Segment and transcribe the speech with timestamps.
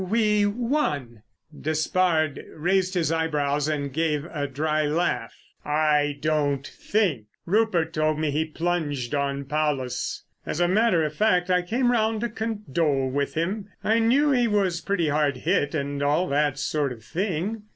[0.03, 1.21] "We won."
[1.55, 5.35] Despard raised his eyebrows and gave a dry laugh.
[5.63, 7.27] "I don't think!
[7.45, 10.23] Rupert told me he plunged, on Paulus.
[10.43, 13.69] As a matter of fact, I came round to condole with him.
[13.83, 17.61] I knew he was pretty hard hit and all that sort of thing."